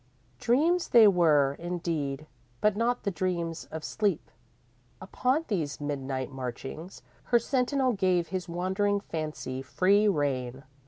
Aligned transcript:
__Dreams 0.43 0.89
they 0.89 1.07
were, 1.07 1.55
indeed, 1.59 2.25
but 2.59 2.75
not 2.75 3.03
the 3.03 3.11
dreams 3.11 3.65
of 3.65 3.83
sleep. 3.83 4.31
Upon 4.99 5.45
these 5.47 5.79
midnight 5.79 6.31
marchings, 6.31 7.03
her 7.25 7.37
sentinel 7.37 7.93
gave 7.93 8.29
his 8.29 8.49
wandering 8.49 8.99
fancy 8.99 9.61
free 9.61 10.07
rein. 10.07 10.63